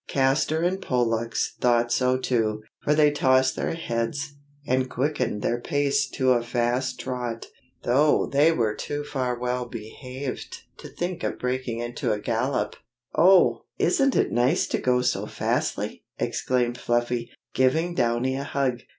[0.07, 4.33] Castor and Pollux thought so too, for they tossed their heads,
[4.65, 7.45] and quickened their pace to a fast trot,
[7.83, 8.75] though they were
[9.05, 12.77] far too well behaved to think of breaking into a gallop.
[13.13, 13.61] "Oh!
[13.77, 18.79] isn't it nice to go so fastly?" exclaimed Fluffy, giving Downy a hug.